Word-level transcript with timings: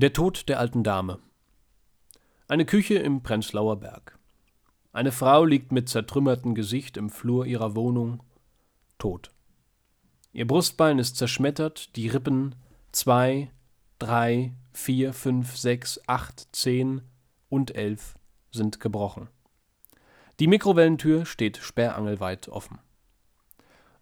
Der 0.00 0.12
Tod 0.12 0.48
der 0.48 0.60
alten 0.60 0.84
Dame. 0.84 1.18
Eine 2.46 2.64
Küche 2.64 2.94
im 2.94 3.24
Prenzlauer 3.24 3.80
Berg. 3.80 4.16
Eine 4.92 5.10
Frau 5.10 5.44
liegt 5.44 5.72
mit 5.72 5.88
zertrümmertem 5.88 6.54
Gesicht 6.54 6.96
im 6.96 7.10
Flur 7.10 7.46
ihrer 7.46 7.74
Wohnung, 7.74 8.22
tot. 8.98 9.32
Ihr 10.32 10.46
Brustbein 10.46 11.00
ist 11.00 11.16
zerschmettert, 11.16 11.96
die 11.96 12.06
Rippen 12.06 12.54
zwei, 12.92 13.50
drei, 13.98 14.52
vier, 14.72 15.12
fünf, 15.12 15.56
sechs, 15.56 16.00
acht, 16.06 16.46
zehn 16.54 17.02
und 17.48 17.74
elf 17.74 18.14
sind 18.52 18.78
gebrochen. 18.78 19.26
Die 20.38 20.46
Mikrowellentür 20.46 21.26
steht 21.26 21.56
sperrangelweit 21.56 22.48
offen. 22.48 22.78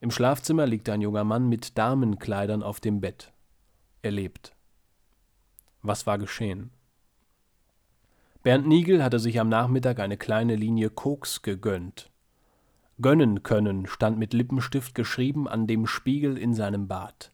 Im 0.03 0.11
Schlafzimmer 0.11 0.67
liegt 0.67 0.91
ein 0.91 1.01
junger 1.01 1.25
Mann 1.25 1.49
mit 1.49 1.79
Damenkleidern 1.79 2.63
auf 2.63 2.81
dem 2.81 3.01
Bett. 3.01 3.33
Er 4.03 4.11
lebt. 4.11 4.56
Was 5.87 6.05
war 6.05 6.19
geschehen? 6.19 6.71
Bernd 8.43 8.67
Niegel 8.67 9.05
hatte 9.05 9.21
sich 9.21 9.39
am 9.39 9.49
Nachmittag 9.49 10.01
eine 10.01 10.17
kleine 10.17 10.57
Linie 10.57 10.91
Koks 10.91 11.43
gegönnt. 11.43 12.11
Gönnen 13.01 13.45
können 13.45 13.87
stand 13.87 14.19
mit 14.19 14.33
Lippenstift 14.33 14.97
geschrieben 14.97 15.47
an 15.47 15.69
dem 15.69 15.87
Spiegel 15.87 16.37
in 16.37 16.55
seinem 16.55 16.89
Bad. 16.89 17.31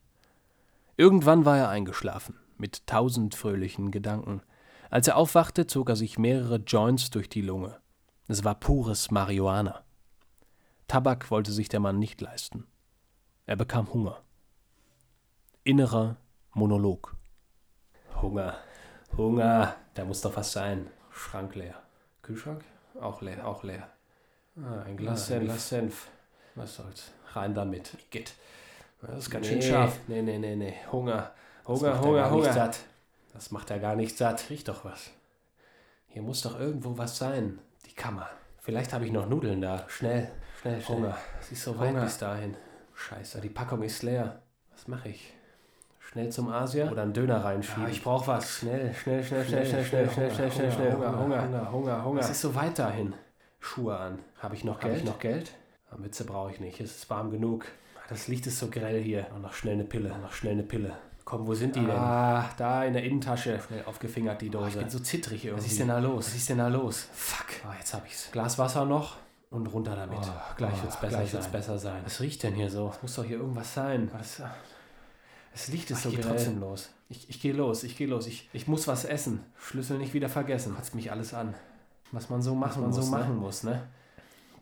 Irgendwann 0.98 1.47
war 1.47 1.56
er 1.56 1.70
eingeschlafen, 1.70 2.34
mit 2.59 2.87
tausend 2.87 3.34
fröhlichen 3.34 3.91
Gedanken. 3.91 4.42
Als 4.91 5.09
er 5.09 5.16
aufwachte, 5.16 5.66
zog 5.66 5.89
er 5.89 5.97
sich 5.97 6.19
mehrere 6.19 6.56
Joints 6.56 7.09
durch 7.09 7.30
die 7.30 7.41
Lunge. 7.41 7.80
Es 8.28 8.45
war 8.45 8.55
pures 8.55 9.11
Marihuana. 9.11 9.83
Tabak 10.89 11.30
wollte 11.30 11.53
sich 11.53 11.70
der 11.70 11.80
Mann 11.80 11.98
nicht 11.98 12.20
leisten. 12.20 12.66
Er 13.47 13.56
bekam 13.56 13.91
Hunger. 13.95 14.20
Innerer 15.64 16.19
Monolog. 16.53 17.16
Hunger, 18.23 18.57
Hunger, 19.17 19.75
da 19.95 20.05
muss 20.05 20.21
doch 20.21 20.37
was 20.37 20.53
sein. 20.53 20.89
Schrank 21.11 21.56
leer. 21.56 21.75
Kühlschrank? 22.23 22.62
Auch 23.01 23.20
leer, 23.20 23.47
auch 23.47 23.64
leer. 23.64 23.89
Ah, 24.56 24.83
ein 24.87 24.97
Glas 24.97 25.29
ja, 25.29 25.37
Senf. 25.37 25.45
Glas 25.45 25.69
Senf. 25.69 26.09
Was 26.55 26.77
soll's? 26.77 27.11
Rein 27.33 27.55
damit. 27.55 27.97
Geht. 28.11 28.34
Das 29.01 29.19
ist 29.19 29.31
ganz 29.31 29.47
nee, 29.48 29.55
schön 29.55 29.62
scharf. 29.62 29.98
Nee, 30.06 30.23
nee, 30.23 30.39
nee, 30.39 30.55
nee. 30.55 30.75
Hunger. 30.92 31.33
Hunger, 31.67 32.01
Hunger, 32.01 32.31
Hunger. 32.31 32.53
Satt. 32.53 32.79
Das 33.33 33.51
macht 33.51 33.70
er 33.70 33.81
gar 33.81 33.97
nicht 33.97 34.17
satt. 34.17 34.48
Riech 34.51 34.64
doch 34.64 34.84
was. 34.84 35.11
Hier 36.07 36.23
muss 36.23 36.42
doch 36.42 36.61
irgendwo 36.61 36.97
was 36.97 37.19
sein. 37.19 37.59
Die 37.86 37.95
Kammer. 37.95 38.29
Vielleicht 38.61 38.92
habe 38.92 39.05
ich 39.05 39.11
noch 39.11 39.29
Nudeln 39.29 39.61
da. 39.61 39.84
Schnell, 39.89 40.31
schnell, 40.61 40.81
schnell. 40.81 40.97
Hunger. 40.97 41.19
Es 41.41 41.51
ist 41.51 41.64
so 41.64 41.77
weit 41.79 42.01
bis 42.01 42.19
dahin. 42.19 42.57
Scheiße, 42.95 43.41
die 43.41 43.48
Packung 43.48 43.83
ist 43.83 44.05
leer. 44.05 44.42
Was 44.70 44.86
mache 44.86 45.09
ich? 45.09 45.34
Schnell 46.12 46.30
zum 46.30 46.50
Asia 46.50 46.91
oder 46.91 47.02
einen 47.02 47.14
Döner 47.14 47.42
reinschieben. 47.42 47.84
Ja, 47.84 47.88
ich 47.88 48.02
brauche 48.02 48.27
was. 48.27 48.58
Schnell, 48.58 48.94
schnell, 48.94 49.24
schnell, 49.24 49.44
schnell, 49.46 49.64
schnell, 49.64 49.84
schnell, 49.84 50.10
schnell, 50.10 50.30
schnell, 50.30 50.52
schnell, 50.52 50.72
schnell. 50.72 50.92
Hunger, 50.92 51.18
Hunger, 51.18 51.42
Hunger, 51.42 51.72
Hunger, 51.72 52.05
Hunger. 52.05 52.20
Es 52.20 52.28
ist 52.28 52.42
so 52.42 52.55
weit 52.55 52.78
dahin. 52.78 53.14
Schuhe 53.60 53.96
an. 53.96 54.18
Habe 54.38 54.55
ich 54.55 54.62
noch 54.62 54.78
Geld? 54.78 54.92
Habe 54.92 54.98
ich 54.98 55.06
noch 55.06 55.18
Geld? 55.18 55.52
Mütze 55.96 56.24
brauche 56.24 56.50
ich 56.50 56.60
nicht. 56.60 56.80
Es 56.80 56.96
ist 56.96 57.10
warm 57.10 57.30
genug. 57.30 57.64
Das 58.10 58.28
Licht 58.28 58.46
ist 58.46 58.58
so 58.58 58.68
grell 58.68 59.00
hier. 59.02 59.27
Und 59.34 59.40
noch 59.40 59.55
schnell 59.55 59.74
eine 59.74 59.84
Pille. 59.84 60.10
Noch 60.20 60.34
schnell 60.34 60.52
eine 60.52 60.64
Pille. 60.64 60.92
Komm, 61.24 61.46
wo 61.46 61.55
sind 61.55 61.77
die 61.77 61.80
denn? 61.80 61.90
Ah, 61.90 62.50
da 62.58 62.84
in 62.84 62.92
der 62.92 63.05
Innentasche. 63.05 63.58
Schnell 63.66 63.84
aufgefingert 63.86 64.42
die 64.42 64.50
Dose. 64.50 64.64
Oh, 64.64 64.68
ich 64.68 64.77
bin 64.77 64.90
so 64.90 64.98
zittrig 64.98 65.46
irgendwie. 65.46 65.64
Was 65.64 65.72
ist 65.72 65.80
denn 65.80 65.88
da 65.88 65.98
los? 65.98 66.27
Was 66.27 66.34
ist 66.34 66.48
denn 66.50 66.58
da 66.58 66.68
los? 66.68 67.08
Fuck. 67.14 67.46
Oh, 67.66 67.72
jetzt 67.78 67.94
hab 67.94 68.05
ich's. 68.06 68.30
Glas 68.33 68.58
Wasser 68.58 68.84
noch 68.84 69.16
und 69.50 69.66
runter 69.68 69.96
damit. 69.96 70.18
Oh, 70.20 70.55
gleich 70.58 70.83
wird's 70.83 71.00
besser 71.00 71.16
gleich. 71.16 71.33
Wird's 71.33 71.48
besser 71.48 71.78
sein. 71.78 72.02
Was 72.05 72.20
riecht 72.20 72.42
denn 72.42 72.55
hier 72.55 72.68
so? 72.68 72.90
Es 72.94 73.00
muss 73.00 73.14
doch 73.14 73.24
hier 73.24 73.38
irgendwas 73.38 73.72
sein. 73.72 74.10
Was? 74.12 74.42
Es 75.55 75.69
Licht 75.69 75.91
ist 75.91 75.98
Ach, 75.98 76.03
so 76.05 76.08
ich 76.11 76.20
trotzdem 76.20 76.61
los. 76.61 76.91
Ich, 77.08 77.28
ich 77.28 77.41
gehe 77.41 77.53
los, 77.53 77.84
ich 77.84 77.97
gehe 77.97 78.06
los. 78.06 78.27
Ich, 78.27 78.48
ich 78.53 78.67
muss 78.69 78.89
was 78.89 79.05
essen. 79.05 79.41
Schlüssel 79.58 79.98
nicht 79.98 80.14
wieder 80.14 80.28
vergessen. 80.28 80.75
Kotzt 80.75 80.95
mich 80.95 81.11
alles 81.11 81.34
an. 81.34 81.55
Was 82.11 82.31
man 82.31 82.42
so 82.42 82.55
machen, 82.55 82.70
was 82.70 82.77
man 82.81 82.89
muss, 82.91 82.97
so 82.97 83.11
ne? 83.11 83.19
machen 83.19 83.36
muss, 83.36 83.62
ne? 83.62 83.89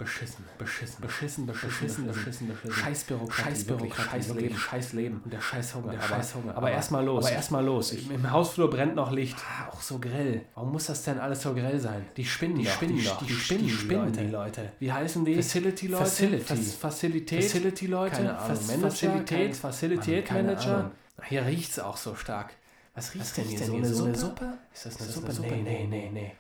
Beschissen, 0.01 0.47
beschissen, 0.57 1.03
beschissen, 1.03 1.47
beschissen, 1.47 2.07
beschissen, 2.07 2.49
beschissen. 2.49 2.73
Scheiß 2.73 3.05
Bürokratie, 3.05 3.43
scheiß 3.43 3.65
Bürokratie, 3.65 4.23
scheiß 4.23 4.33
Leben, 4.33 4.57
scheiß 4.57 4.93
Leben 4.95 5.21
und 5.23 5.31
der 5.31 5.43
scheiß 5.43 5.75
Hunger. 5.75 5.93
Der 5.93 6.01
scheiß 6.01 6.35
Hunger. 6.37 6.53
Aber, 6.53 6.57
aber 6.57 6.71
erstmal 6.71 7.05
los. 7.05 7.27
Aber 7.27 7.35
erstmal 7.35 7.63
los. 7.63 7.93
Ich, 7.93 8.11
Im 8.11 8.31
Hausflur 8.31 8.71
brennt 8.71 8.95
noch 8.95 9.13
Licht. 9.13 9.37
Ah, 9.39 9.69
auch 9.69 9.83
so 9.83 9.99
grell. 9.99 10.47
Warum 10.55 10.73
muss 10.73 10.87
das 10.87 11.03
denn 11.03 11.19
alles 11.19 11.43
so 11.43 11.53
grell 11.53 11.79
sein? 11.79 12.07
Die 12.17 12.25
spinnen 12.25 12.57
die 12.57 12.65
doch, 12.65 12.73
spinnen 12.73 12.97
die, 12.97 13.05
doch, 13.05 13.19
die, 13.19 13.27
die 13.27 13.35
spinnen, 13.35 13.67
die 13.67 13.71
spinnen 13.71 14.13
die 14.13 14.27
Leute. 14.29 14.73
Wie 14.79 14.91
heißen 14.91 15.23
die? 15.23 15.35
Facility 15.35 15.89
Leute. 15.89 16.05
Facility. 16.07 16.57
Facilität. 16.57 17.45
Facility 17.45 17.87
Leute. 17.87 18.17
Keine 18.17 18.39
Ahnung. 18.39 18.57
Facilität. 18.57 19.57
Facilität 19.57 20.33
Manager. 20.33 20.93
Hier 21.29 21.45
riecht's 21.45 21.79
auch 21.79 21.99
so 21.99 22.15
stark. 22.15 22.55
Was 22.95 23.15
riecht 23.15 23.37
denn 23.37 23.45
hier? 23.45 23.59
So 23.59 24.05
eine, 24.07 24.17
Suppe? 24.17 24.59
Ist 24.73 24.87
das 24.87 24.99
eine 24.99 25.11
Suppe? 25.11 25.27
eine 25.27 25.35
Suppe? 25.35 25.57
Nee, 25.57 25.63
nee, 25.63 25.87
nee, 25.87 26.11
nee. 26.11 26.33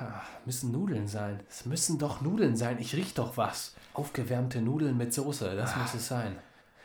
Ha, 0.00 0.22
müssen 0.46 0.72
Nudeln 0.72 1.06
sein. 1.06 1.40
Es 1.48 1.66
müssen 1.66 1.98
doch 1.98 2.20
Nudeln 2.20 2.56
sein. 2.56 2.78
Ich 2.80 2.94
riech 2.94 3.14
doch 3.14 3.36
was. 3.36 3.74
Aufgewärmte 3.94 4.60
Nudeln 4.60 4.96
mit 4.96 5.12
Soße, 5.12 5.54
das 5.56 5.74
ah, 5.74 5.78
muss 5.78 5.94
es 5.94 6.08
sein. 6.08 6.36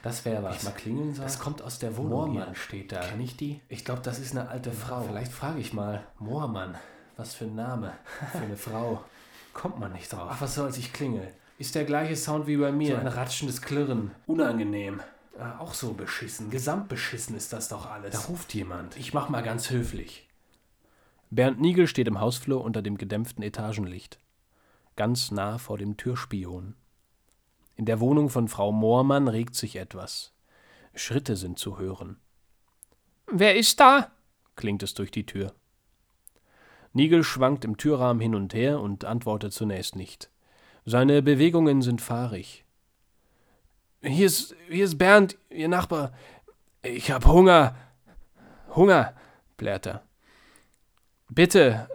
Das 0.04 0.24
wäre 0.26 0.44
was. 0.44 0.58
Ich 0.58 0.64
mal 0.64 0.72
klingeln 0.72 1.14
sagen. 1.14 1.26
Das 1.26 1.40
kommt 1.40 1.62
aus 1.62 1.80
der 1.80 1.98
Wohnung. 1.98 2.12
Moormann 2.12 2.46
hier. 2.50 2.56
steht 2.56 2.92
da. 2.92 3.00
Kenn 3.00 3.22
ich 3.22 3.38
die? 3.38 3.62
Ich 3.70 3.86
glaube, 3.86 4.02
das 4.02 4.20
ist 4.20 4.38
eine 4.38 4.50
alte 4.50 4.72
Frau. 4.72 5.02
Vielleicht 5.02 5.32
frage 5.32 5.60
ich 5.60 5.74
mal. 5.74 6.04
Moormann. 6.20 6.76
Was 7.18 7.34
für 7.34 7.46
ein 7.46 7.56
Name. 7.56 7.94
Für 8.32 8.40
eine 8.40 8.58
Frau. 8.58 9.04
Kommt 9.54 9.80
man 9.80 9.94
nicht 9.94 10.12
drauf. 10.12 10.30
Ach, 10.30 10.42
was 10.42 10.56
soll's, 10.56 10.78
ich 10.78 10.94
klingel. 10.94 11.32
Ist 11.58 11.74
der 11.74 11.86
gleiche 11.86 12.16
Sound 12.16 12.46
wie 12.46 12.58
bei 12.58 12.72
mir. 12.72 12.96
So 12.96 13.02
ein 13.02 13.08
ratschendes 13.08 13.62
Klirren. 13.62 14.12
Unangenehm. 14.28 15.00
Ah, 15.40 15.60
auch 15.60 15.74
so 15.74 15.94
beschissen. 15.94 16.50
Gesamtbeschissen 16.50 17.36
ist 17.36 17.52
das 17.54 17.70
doch 17.70 17.90
alles. 17.90 18.14
Da 18.14 18.20
ruft 18.20 18.54
jemand. 18.54 18.98
Ich 18.98 19.14
mach 19.14 19.30
mal 19.30 19.42
ganz 19.42 19.70
höflich. 19.70 20.28
Bernd 21.30 21.60
Niegel 21.60 21.88
steht 21.88 22.08
im 22.08 22.20
Hausflur 22.20 22.64
unter 22.64 22.82
dem 22.82 22.98
gedämpften 22.98 23.44
Etagenlicht. 23.44 24.20
Ganz 24.96 25.32
nah 25.32 25.58
vor 25.58 25.78
dem 25.78 25.98
Türspion. 25.98 26.76
In 27.76 27.86
der 27.86 28.00
Wohnung 28.00 28.30
von 28.30 28.48
Frau 28.48 28.72
Moormann 28.72 29.28
regt 29.28 29.56
sich 29.56 29.76
etwas. 29.76 30.34
Schritte 30.94 31.36
sind 31.36 31.60
zu 31.60 31.78
hören. 31.78 32.18
Wer 33.28 33.56
ist 33.56 33.80
da? 33.80 34.12
klingt 34.56 34.84
es 34.84 34.94
durch 34.94 35.12
die 35.12 35.26
Tür. 35.26 35.54
Nigel 36.94 37.26
schwankt 37.26 37.66
im 37.66 37.76
Türrahmen 37.76 38.22
hin 38.22 38.36
und 38.36 38.54
her 38.54 38.80
und 38.80 39.04
antwortet 39.04 39.52
zunächst 39.52 39.98
nicht. 39.98 40.30
Seine 40.86 41.22
Bewegungen 41.22 41.82
sind 41.82 42.00
fahrig. 42.00 42.64
Hier 44.02 44.28
ist, 44.28 44.56
hier 44.70 44.86
ist 44.86 44.98
Bernd, 44.98 45.38
Ihr 45.50 45.68
Nachbar. 45.68 46.14
Ich 46.84 47.12
hab 47.12 47.26
Hunger. 47.26 47.76
Hunger, 48.74 49.14
blärt 49.58 49.88
er. 49.88 50.04
Bitte, 51.30 51.90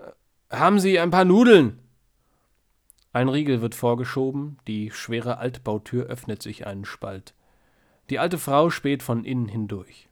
haben 0.50 0.80
Sie 0.80 0.98
ein 0.98 1.10
paar 1.10 1.24
Nudeln? 1.24 1.78
Ein 3.12 3.28
Riegel 3.28 3.60
wird 3.60 3.74
vorgeschoben, 3.74 4.58
die 4.66 4.90
schwere 4.90 5.38
Altbautür 5.38 6.06
öffnet 6.06 6.42
sich 6.42 6.66
einen 6.66 6.84
Spalt. 6.84 7.34
Die 8.08 8.18
alte 8.18 8.38
Frau 8.38 8.70
späht 8.70 9.02
von 9.02 9.24
innen 9.24 9.48
hindurch. 9.48 10.08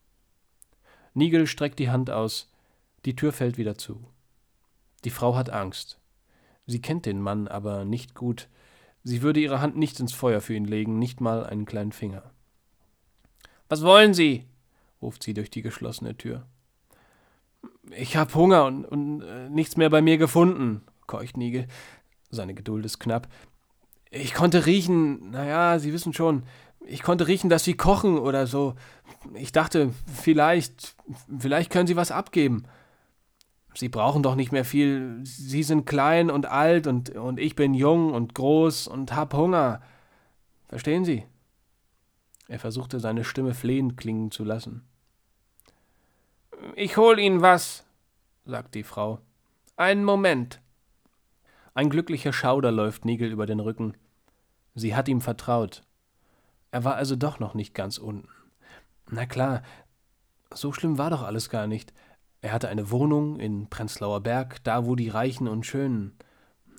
Nigel 1.15 1.47
streckt 1.47 1.78
die 1.78 1.91
Hand 1.91 2.11
aus, 2.11 2.53
die 3.05 3.17
Tür 3.17 3.33
fällt 3.33 3.59
wieder 3.59 3.77
zu. 3.77 4.05
Die 5.05 5.11
Frau 5.11 5.34
hat 5.34 5.51
Angst. 5.51 5.99
Sie 6.67 6.81
kennt 6.81 7.07
den 7.07 7.21
Mann 7.21 7.49
aber 7.49 7.84
nicht 7.84 8.15
gut. 8.15 8.49
Sie 9.03 9.23
würde 9.23 9.41
ihre 9.41 9.61
Hand 9.61 9.77
nicht 9.77 9.99
ins 10.01 10.12
Feuer 10.12 10.41
für 10.41 10.55
ihn 10.55 10.65
legen, 10.65 10.99
nicht 10.99 11.21
mal 11.21 11.45
einen 11.45 11.67
kleinen 11.67 11.93
Finger. 11.93 12.31
Was 13.69 13.83
wollen 13.83 14.15
Sie? 14.15 14.45
ruft 15.01 15.23
sie 15.23 15.34
durch 15.34 15.51
die 15.51 15.62
geschlossene 15.62 16.17
Tür. 16.17 16.47
Ich 17.91 18.17
hab 18.17 18.35
Hunger 18.35 18.67
und, 18.67 18.85
und 18.85 19.23
äh, 19.23 19.49
nichts 19.49 19.77
mehr 19.77 19.91
bei 19.91 20.03
mir 20.03 20.19
gefunden, 20.19 20.83
keucht 21.07 21.37
Nigel. 21.37 21.67
Seine 22.31 22.55
Geduld 22.55 22.85
ist 22.85 22.99
knapp. 22.99 23.29
Ich 24.11 24.35
konnte 24.35 24.67
riechen, 24.67 25.31
naja, 25.31 25.79
Sie 25.79 25.93
wissen 25.93 26.13
schon, 26.13 26.45
ich 26.87 27.03
konnte 27.03 27.27
riechen, 27.27 27.51
dass 27.51 27.65
Sie 27.65 27.75
kochen 27.75 28.19
oder 28.19 28.47
so. 28.47 28.75
Ich 29.35 29.53
dachte, 29.53 29.93
vielleicht, 30.15 30.97
vielleicht 31.39 31.71
können 31.71 31.87
Sie 31.87 31.97
was 31.97 32.11
abgeben. 32.11 32.65
Sie 33.75 33.89
brauchen 33.89 34.22
doch 34.22 34.34
nicht 34.34 34.53
mehr 34.53 34.65
viel. 34.65 35.21
Sie 35.22 35.63
sind 35.63 35.87
klein 35.87 36.31
und 36.31 36.47
alt 36.47 36.87
und, 36.87 37.11
und 37.11 37.39
ich 37.39 37.54
bin 37.54 37.75
jung 37.75 38.13
und 38.13 38.34
groß 38.34 38.89
und 38.89 39.15
hab 39.15 39.34
Hunger. 39.34 39.83
Verstehen 40.69 41.04
Sie? 41.04 41.25
Er 42.49 42.59
versuchte 42.59 42.99
seine 42.99 43.25
Stimme 43.25 43.54
flehend 43.54 43.97
klingen 43.97 44.31
zu 44.31 44.43
lassen. 44.43 44.89
Ich 46.74 46.97
hol 46.97 47.18
Ihnen 47.18 47.41
was, 47.41 47.84
sagt 48.44 48.74
die 48.74 48.82
Frau. 48.82 49.20
Einen 49.76 50.04
Moment. 50.04 50.60
Ein 51.74 51.91
glücklicher 51.91 52.32
Schauder 52.32 52.72
läuft 52.72 53.04
Nigel 53.04 53.30
über 53.30 53.47
den 53.47 53.60
Rücken. 53.60 53.94
Sie 54.74 54.94
hat 54.94 55.09
ihm 55.09 55.20
vertraut. 55.20 55.82
Er 56.70 56.84
war 56.84 56.97
also 56.97 57.16
doch 57.16 57.38
noch 57.38 57.54
nicht 57.54 57.74
ganz 57.74 57.98
unten. 57.98 58.28
Na 59.10 59.26
klar, 59.26 59.62
so 60.53 60.72
schlimm 60.72 60.98
war 60.98 61.10
doch 61.10 61.22
alles 61.22 61.50
gar 61.50 61.66
nicht. 61.66 61.92
Er 62.41 62.53
hatte 62.53 62.68
eine 62.68 62.91
Wohnung 62.91 63.38
in 63.38 63.68
Prenzlauer 63.68 64.20
Berg, 64.20 64.62
da 64.65 64.86
wo 64.86 64.94
die 64.94 65.09
Reichen 65.09 65.48
und 65.48 65.66
Schönen. 65.66 66.16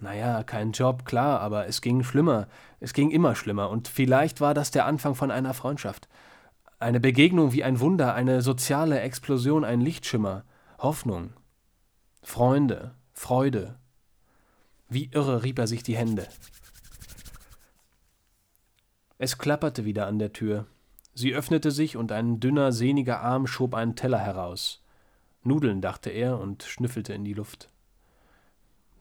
Naja, 0.01 0.44
kein 0.44 0.71
Job, 0.71 1.06
klar, 1.06 1.41
aber 1.41 1.68
es 1.68 1.81
ging 1.81 2.03
schlimmer. 2.03 2.47
Es 2.80 2.94
ging 2.94 3.12
immer 3.12 3.36
schlimmer. 3.36 3.69
Und 3.69 3.88
vielleicht 3.88 4.39
war 4.39 4.53
das 4.53 4.71
der 4.71 4.86
Anfang 4.86 5.15
von 5.15 5.31
einer 5.31 5.53
Freundschaft. 5.53 6.07
Eine 6.81 7.02
Begegnung 7.02 7.52
wie 7.52 7.66
ein 7.66 7.81
Wunder, 7.81 8.14
eine 8.14 8.42
soziale 8.42 9.02
Explosion, 9.02 9.66
ein 9.66 9.81
Lichtschimmer. 9.81 10.46
Hoffnung, 10.78 11.34
Freunde, 12.22 12.96
Freude. 13.12 13.78
Wie 14.88 15.10
irre 15.12 15.44
rieb 15.44 15.60
er 15.60 15.68
sich 15.68 15.84
die 15.84 15.98
Hände. 15.98 16.26
Es 19.18 19.38
klapperte 19.38 19.84
wieder 19.84 20.08
an 20.08 20.20
der 20.20 20.31
Tür. 20.31 20.68
Sie 21.14 21.36
öffnete 21.36 21.72
sich 21.72 21.98
und 21.98 22.14
ein 22.14 22.40
dünner, 22.40 22.72
sehniger 22.72 23.20
Arm 23.20 23.46
schob 23.46 23.74
einen 23.74 23.98
Teller 23.98 24.20
heraus. 24.20 24.82
Nudeln, 25.44 25.82
dachte 25.82 26.10
er 26.10 26.40
und 26.40 26.64
schnüffelte 26.64 27.12
in 27.12 27.25
die 27.25 27.34
Luft. 27.34 27.68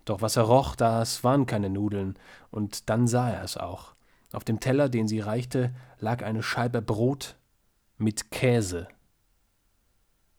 Doch 0.05 0.21
was 0.21 0.37
er 0.37 0.43
roch, 0.43 0.75
das 0.75 1.23
waren 1.23 1.47
keine 1.47 1.71
Nudeln, 1.71 2.19
und 2.51 2.91
dann 2.91 3.07
sah 3.07 3.31
er 3.31 3.45
es 3.45 3.57
auch. 3.57 3.95
Auf 4.33 4.43
dem 4.43 4.59
Teller, 4.59 4.89
den 4.89 5.07
sie 5.07 5.21
reichte, 5.21 5.73
lag 6.01 6.25
eine 6.25 6.43
Scheibe 6.43 6.83
Brot 6.83 7.38
mit 7.99 8.31
Käse. 8.31 8.89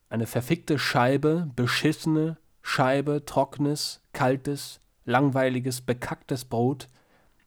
Eine 0.10 0.26
verfickte 0.26 0.80
Scheibe, 0.80 1.52
beschissene 1.56 2.38
Scheibe, 2.62 3.26
trockenes, 3.26 4.02
kaltes, 4.14 4.80
langweiliges, 5.06 5.82
bekacktes 5.82 6.46
Brot 6.46 6.88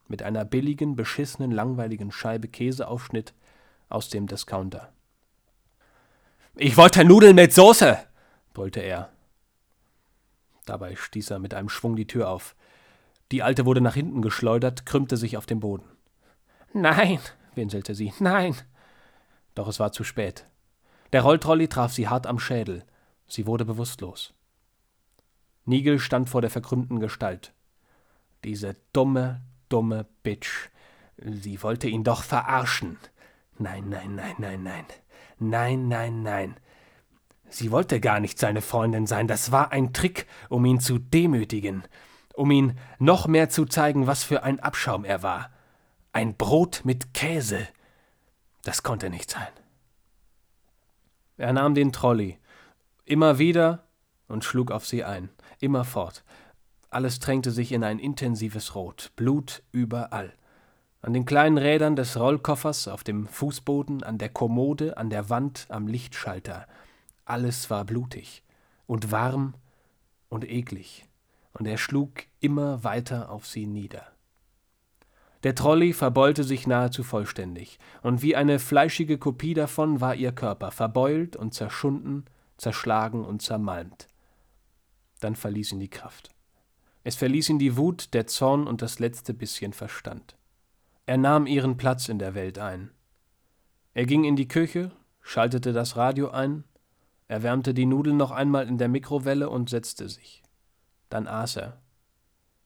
mit 0.09 0.23
einer 0.23 0.45
billigen, 0.45 0.95
beschissenen, 0.95 1.51
langweiligen 1.51 2.13
Scheibe 2.13 2.49
Käseaufschnitt 2.49 3.35
aus 3.89 4.11
dem 4.11 4.27
Discounter. 4.27 4.93
Ich 6.55 6.77
wollte 6.77 7.05
Nudeln 7.05 7.35
mit 7.35 7.53
Soße, 7.53 7.99
brüllte 8.53 8.81
er. 8.81 9.11
Dabei 10.67 10.95
stieß 10.95 11.31
er 11.31 11.39
mit 11.39 11.55
einem 11.55 11.69
Schwung 11.69 11.97
die 11.97 12.07
Tür 12.07 12.29
auf. 12.29 12.55
Die 13.33 13.43
Alte 13.43 13.65
wurde 13.65 13.81
nach 13.81 13.95
hinten 13.95 14.21
geschleudert, 14.21 14.85
krümmte 14.85 15.17
sich 15.17 15.37
auf 15.37 15.47
dem 15.47 15.61
Boden. 15.61 15.85
Nein, 16.75 17.19
winselte 17.55 17.95
sie, 17.95 18.13
nein. 18.19 18.55
Doch 19.55 19.69
es 19.69 19.81
war 19.81 19.93
zu 19.93 20.05
spät. 20.05 20.47
Der 21.13 21.23
Rolltrolli 21.23 21.69
traf 21.69 21.93
sie 21.93 22.09
hart 22.09 22.27
am 22.27 22.39
Schädel. 22.39 22.85
Sie 23.29 23.47
wurde 23.47 23.65
bewusstlos. 23.65 24.33
Nigel 25.65 25.99
stand 25.99 26.29
vor 26.29 26.41
der 26.41 26.51
verkrümmten 26.51 27.01
Gestalt. 27.01 27.53
Diese 28.45 28.77
dumme, 28.93 29.43
dumme 29.69 30.07
Bitch. 30.23 30.71
Sie 31.17 31.63
wollte 31.63 31.89
ihn 31.89 32.05
doch 32.05 32.23
verarschen. 32.23 32.99
Nein, 33.59 33.89
nein, 33.89 34.17
nein, 34.17 34.35
nein, 34.39 34.63
nein. 34.63 34.85
Nein, 35.39 35.89
nein, 35.89 36.23
nein. 36.23 36.57
Sie 37.49 37.71
wollte 37.71 38.01
gar 38.01 38.19
nicht 38.19 38.39
seine 38.39 38.63
Freundin 38.63 39.07
sein, 39.07 39.29
das 39.29 39.53
war 39.53 39.73
ein 39.73 39.93
Trick, 39.93 40.27
um 40.49 40.65
ihn 40.65 40.81
zu 40.81 40.99
demütigen, 40.99 41.83
um 42.35 42.51
ihn 42.51 42.79
noch 42.99 43.27
mehr 43.27 43.51
zu 43.51 43.67
zeigen, 43.67 44.07
was 44.07 44.25
für 44.25 44.43
ein 44.43 44.59
Abschaum 44.61 45.05
er 45.05 45.23
war. 45.23 45.51
Ein 46.13 46.35
Brot 46.37 46.81
mit 46.85 47.13
Käse. 47.13 47.69
Das 48.63 48.83
konnte 48.83 49.11
nicht 49.11 49.31
sein. 49.31 49.53
Er 51.37 51.53
nahm 51.53 51.75
den 51.75 51.93
Trolley, 51.93 52.39
immer 53.05 53.39
wieder 53.39 53.85
und 54.29 54.45
schlug 54.45 54.71
auf 54.71 54.87
sie 54.87 55.05
ein, 55.05 55.29
immerfort. 55.61 56.25
Alles 56.91 57.19
drängte 57.19 57.51
sich 57.51 57.73
in 57.73 57.85
ein 57.85 57.99
intensives 57.99 58.75
Rot, 58.75 59.13
Blut 59.17 59.63
überall. 59.73 60.33
An 61.01 61.15
den 61.15 61.25
kleinen 61.25 61.59
Rädern 61.59 61.97
des 61.97 62.17
Rollkoffers, 62.17 62.87
auf 62.87 63.03
dem 63.03 63.27
Fußboden, 63.27 64.05
an 64.05 64.19
der 64.19 64.29
Kommode, 64.29 64.97
an 64.97 65.11
der 65.11 65.29
Wand, 65.31 65.67
am 65.69 65.89
Lichtschalter. 65.89 66.67
Alles 67.25 67.71
war 67.71 67.85
blutig 67.85 68.45
und 68.87 69.11
warm 69.11 69.55
und 70.29 70.49
eklig, 70.49 71.09
und 71.55 71.67
er 71.67 71.79
schlug 71.79 72.25
immer 72.39 72.85
weiter 72.85 73.31
auf 73.31 73.47
sie 73.47 73.67
nieder. 73.67 74.12
Der 75.43 75.55
Trolley 75.55 75.93
verbeulte 75.93 76.45
sich 76.45 76.67
nahezu 76.67 77.03
vollständig, 77.03 77.79
und 78.03 78.23
wie 78.23 78.37
eine 78.37 78.59
fleischige 78.59 79.19
Kopie 79.19 79.55
davon 79.55 80.01
war 80.01 80.15
ihr 80.15 80.33
Körper, 80.33 80.71
verbeult 80.71 81.35
und 81.35 81.53
zerschunden, 81.53 82.27
zerschlagen 82.57 83.25
und 83.25 83.43
zermalmt. 83.43 84.07
Dann 85.21 85.35
verließ 85.35 85.73
ihn 85.73 85.81
die 85.81 85.91
Kraft. 85.91 86.31
Es 87.05 87.17
verließ 87.17 87.49
ihn 87.49 87.59
die 87.59 87.77
Wut, 87.77 88.15
der 88.15 88.29
Zorn 88.29 88.69
und 88.69 88.83
das 88.83 89.01
letzte 89.01 89.35
bisschen 89.35 89.73
Verstand. 89.73 90.37
Er 91.07 91.17
nahm 91.17 91.47
ihren 91.47 91.77
Platz 91.77 92.09
in 92.09 92.21
der 92.21 92.35
Welt 92.35 92.59
ein. 92.59 92.91
Er 93.95 94.07
ging 94.07 94.23
in 94.23 94.37
die 94.37 94.49
Küche, 94.49 94.93
schaltete 95.21 95.73
das 95.73 95.97
Radio 95.97 96.31
ein, 96.31 96.63
erwärmte 97.27 97.75
die 97.75 97.87
Nudeln 97.87 98.17
noch 98.17 98.31
einmal 98.31 98.69
in 98.69 98.79
der 98.79 98.89
Mikrowelle 98.89 99.51
und 99.51 99.71
setzte 99.71 100.09
sich. 100.09 100.43
Dann 101.09 101.27
aß 101.27 101.57
er. 101.57 101.83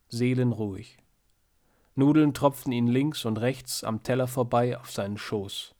Seelenruhig. 0.09 0.99
Nudeln 1.99 2.35
tropften 2.35 2.73
ihn 2.73 2.87
links 2.87 3.25
und 3.25 3.41
rechts 3.41 3.83
am 3.83 4.03
Teller 4.03 4.27
vorbei 4.27 4.79
auf 4.79 4.91
seinen 4.91 5.17
Schoß, 5.17 5.75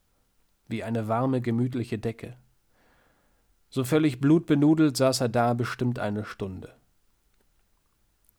wie 0.67 0.83
eine 0.83 1.09
warme, 1.09 1.43
gemütliche 1.43 1.99
Decke. 1.99 2.37
So 3.69 3.85
völlig 3.85 4.19
blutbenudelt 4.19 4.97
saß 4.97 5.21
er 5.21 5.29
da 5.29 5.53
bestimmt 5.53 5.99
eine 5.99 6.25
Stunde. 6.25 6.75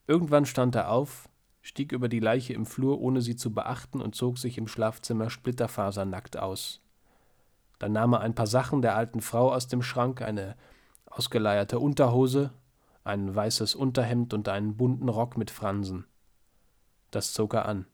Irgendwann 0.08 0.48
stand 0.48 0.74
er 0.74 0.90
auf, 0.90 1.30
stieg 1.62 1.92
über 1.92 2.10
die 2.10 2.20
Leiche 2.20 2.54
im 2.54 2.66
Flur, 2.66 3.00
ohne 3.00 3.22
sie 3.22 3.36
zu 3.36 3.54
beachten, 3.54 4.02
und 4.02 4.16
zog 4.16 4.40
sich 4.40 4.58
im 4.58 4.68
Schlafzimmer 4.68 5.30
splitterfasernackt 5.30 6.38
aus. 6.38 6.82
Dann 7.78 7.92
nahm 7.92 8.14
er 8.14 8.22
ein 8.22 8.34
paar 8.34 8.48
Sachen 8.48 8.82
der 8.82 8.96
alten 8.96 9.22
Frau 9.22 9.54
aus 9.54 9.68
dem 9.68 9.84
Schrank, 9.84 10.24
eine 10.24 10.56
ausgeleierte 11.06 11.78
Unterhose, 11.78 12.52
ein 13.04 13.36
weißes 13.36 13.76
Unterhemd 13.76 14.34
und 14.34 14.50
einen 14.50 14.78
bunten 14.78 15.10
Rock 15.10 15.38
mit 15.38 15.52
Fransen. 15.52 16.06
Das 17.18 17.34
zog 17.34 17.56
er 17.56 17.66
an. 17.66 17.88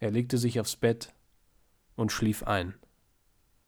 Er 0.00 0.10
legte 0.10 0.36
sich 0.36 0.58
aufs 0.58 0.74
Bett 0.74 1.14
und 1.94 2.10
schlief 2.10 2.42
ein. 2.42 2.74